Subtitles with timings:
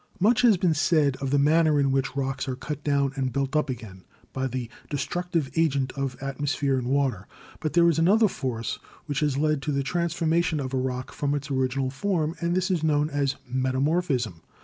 [0.19, 3.55] Much has been said of the manner in which rocks are cut down and built
[3.55, 7.27] up again by the destructive agent of atmosphere and water,
[7.59, 11.35] but there is another force which has led to the transformation of a rock from
[11.35, 14.41] its original form, and this is known as Metamorphism.